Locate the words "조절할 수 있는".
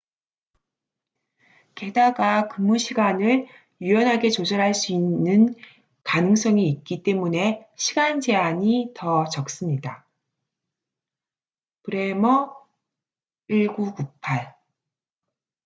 4.31-5.53